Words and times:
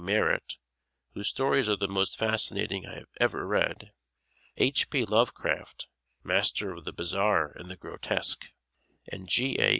Merritt 0.03 0.57
(whose 1.13 1.27
stories 1.29 1.69
are 1.69 1.77
the 1.77 1.87
most 1.87 2.17
fascinating 2.17 2.87
I 2.87 2.95
have 2.95 3.09
ever 3.19 3.45
read). 3.45 3.91
H. 4.57 4.89
P. 4.89 5.05
Lovecraft 5.05 5.89
(master 6.23 6.71
of 6.73 6.85
the 6.85 6.91
bizarre 6.91 7.51
and 7.55 7.69
the 7.69 7.77
grotesque) 7.77 8.51
and 9.11 9.29
G. 9.29 9.57
A. 9.59 9.69